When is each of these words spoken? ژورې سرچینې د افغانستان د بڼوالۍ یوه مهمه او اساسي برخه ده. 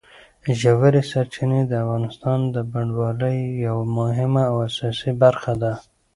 ژورې 0.61 1.01
سرچینې 1.11 1.61
د 1.67 1.71
افغانستان 1.83 2.39
د 2.55 2.57
بڼوالۍ 2.71 3.37
یوه 3.65 3.85
مهمه 3.97 4.43
او 4.51 4.55
اساسي 4.67 5.11
برخه 5.23 5.53
ده. 5.61 5.73